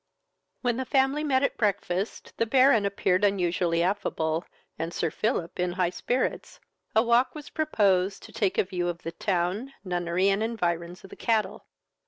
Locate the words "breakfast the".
1.59-2.47